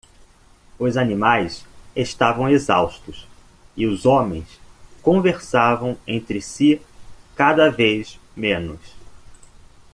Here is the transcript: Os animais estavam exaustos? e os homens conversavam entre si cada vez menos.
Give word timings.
Os 0.79 0.97
animais 0.97 1.63
estavam 1.95 2.49
exaustos? 2.49 3.27
e 3.77 3.85
os 3.85 4.03
homens 4.03 4.59
conversavam 5.03 5.95
entre 6.07 6.41
si 6.41 6.81
cada 7.35 7.69
vez 7.69 8.19
menos. 8.35 8.79